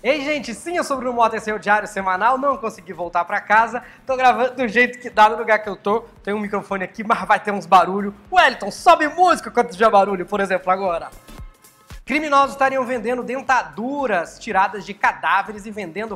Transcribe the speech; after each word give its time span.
Ei, 0.00 0.24
gente, 0.24 0.54
sim, 0.54 0.76
eu 0.76 0.84
sou 0.84 0.96
o 0.96 1.00
Bruno 1.00 1.16
Mota, 1.16 1.36
esse 1.36 1.50
é 1.50 1.54
o 1.54 1.58
Diário 1.58 1.88
Semanal, 1.88 2.38
não 2.38 2.56
consegui 2.56 2.92
voltar 2.92 3.24
para 3.24 3.40
casa, 3.40 3.82
tô 4.06 4.16
gravando 4.16 4.54
do 4.54 4.68
jeito 4.68 4.96
que 5.00 5.10
dá 5.10 5.28
no 5.28 5.36
lugar 5.36 5.58
que 5.58 5.68
eu 5.68 5.74
tô, 5.74 6.02
tem 6.22 6.32
um 6.32 6.38
microfone 6.38 6.84
aqui, 6.84 7.02
mas 7.02 7.26
vai 7.26 7.40
ter 7.40 7.50
uns 7.50 7.66
barulhos. 7.66 8.14
Wellington, 8.30 8.70
sobe 8.70 9.08
música 9.08 9.50
quando 9.50 9.70
tiver 9.70 9.90
barulho, 9.90 10.24
por 10.24 10.38
exemplo, 10.38 10.70
agora. 10.70 11.10
Criminosos 12.06 12.52
estariam 12.52 12.86
vendendo 12.86 13.24
dentaduras 13.24 14.38
tiradas 14.38 14.86
de 14.86 14.94
cadáveres 14.94 15.66
e 15.66 15.70
vendendo 15.72 16.06